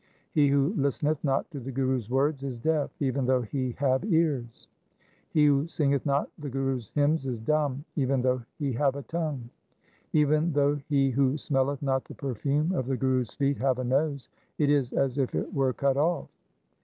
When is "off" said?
15.97-16.29